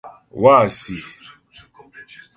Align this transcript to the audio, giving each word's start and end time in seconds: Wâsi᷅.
Wâsi᷅. 0.41 0.97